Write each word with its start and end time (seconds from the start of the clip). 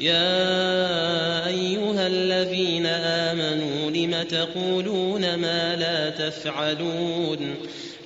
يا 0.00 1.46
أيها 1.46 2.06
الذين 2.06 2.86
آمنوا 2.86 3.90
لم 3.90 4.22
تقولون 4.22 5.34
ما 5.34 5.76
لا 5.76 6.10
تفعلون 6.10 7.54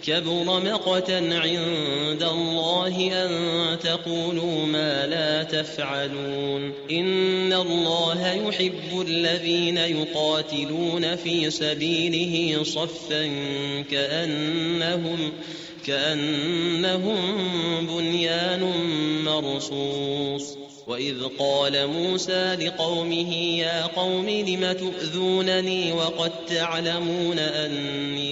كبر 0.07 0.45
مقتا 0.45 1.19
عند 1.33 2.23
الله 2.23 3.25
أن 3.25 3.31
تقولوا 3.79 4.67
ما 4.67 5.07
لا 5.07 5.43
تفعلون 5.43 6.73
إن 6.91 7.53
الله 7.53 8.33
يحب 8.33 9.01
الذين 9.01 9.77
يقاتلون 9.77 11.17
في 11.17 11.51
سبيله 11.51 12.63
صفا 12.63 13.33
كأنهم 13.91 15.33
كأنهم 15.87 17.17
بنيان 17.87 18.73
مرصوص. 19.25 20.65
وإذ 20.87 21.17
قال 21.39 21.87
موسى 21.87 22.55
لقومه 22.55 23.35
يا 23.35 23.87
قوم 23.87 24.29
لم 24.29 24.73
تؤذونني 24.73 25.93
وقد 25.93 26.33
تعلمون 26.47 27.39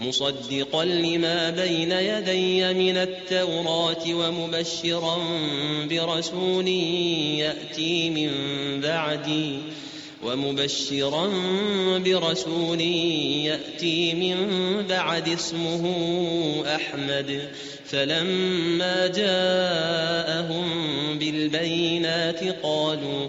مصدقا 0.00 0.84
لما 0.84 1.50
بين 1.50 1.92
يدي 1.92 2.74
من 2.74 2.96
التوراة 2.96 4.14
ومبشرا 4.14 5.18
برسول 5.90 6.68
يأتي 7.38 8.10
من 8.10 8.30
بعدي 8.80 9.58
ومبشرا 10.24 11.30
برسول 11.98 12.80
يأتي 12.80 14.14
من 14.14 14.36
بعد 14.88 15.28
اسمه 15.28 15.84
أحمد 16.66 17.48
فلما 17.84 19.06
جاءهم 19.06 20.68
بالبينات 21.18 22.40
قالوا 22.62 23.28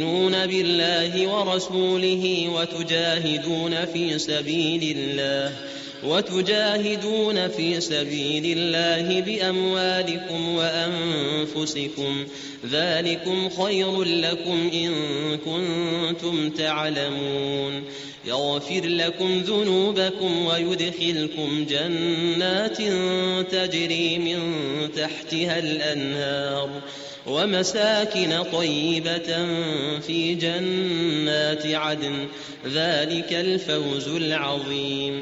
تؤمنون 0.01 0.47
بالله 0.47 1.27
ورسوله 1.27 2.49
وتجاهدون 2.49 3.85
في 3.85 4.19
سبيل 4.19 4.97
الله. 4.97 5.53
وتجاهدون 6.03 7.47
في 7.47 7.81
سبيل 7.81 8.57
الله 8.57 9.21
بأموالكم 9.21 10.55
وأنفسكم. 10.55 12.25
ذلكم 12.71 13.49
خير 13.49 14.03
لكم 14.03 14.69
إن 14.73 14.91
كنتم 15.37 16.49
تعلمون. 16.49 17.83
يغفر 18.25 18.81
لكم 18.85 19.39
ذنوبكم 19.39 20.45
ويدخلكم 20.45 21.65
جنات 21.69 22.77
تجري 23.51 24.17
من 24.17 24.39
تحتها 24.95 25.59
الأنهار. 25.59 26.69
ومساكن 27.27 28.43
طيبة 28.43 29.47
في 29.99 30.35
جنات 30.35 31.65
عدن. 31.65 32.27
ذلك 32.65 33.33
الفوز 33.33 34.07
العظيم. 34.07 35.21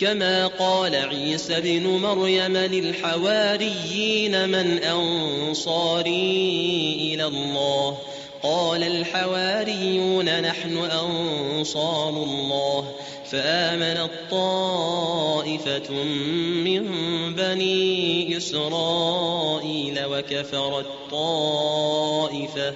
كما 0.00 0.46
قال 0.46 0.94
عيسى 0.94 1.56
ابن 1.56 1.86
مريم 1.86 2.56
للحواريين 2.56 4.48
من 4.48 4.78
أنصاري 4.78 6.12
إلى 7.14 7.26
الله. 7.26 7.98
قال 8.42 8.82
الحواريون 8.82 10.40
نحن 10.40 10.76
أنصار 10.76 12.08
الله. 12.08 12.94
فآمنت 13.30 14.10
طائفة 14.30 15.92
من 16.64 16.84
بني 17.34 18.36
إسرائيل 18.36 20.04
وكفرت 20.04 20.86
طائفة 21.10 22.74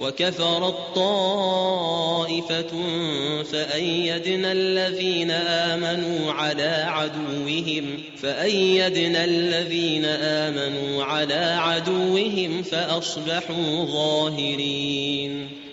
وكفرت 0.00 0.76
طائفة 0.94 2.72
فأيدنا 3.42 4.52
الذين 4.52 5.30
آمنوا 5.30 6.32
على 6.32 6.84
عدوهم 6.88 8.02
فأيدنا 8.22 9.24
الذين 9.24 10.04
آمنوا 10.04 11.04
على 11.04 11.56
عدوهم 11.58 12.62
فأصبحوا 12.62 13.84
ظاهرين. 13.84 15.65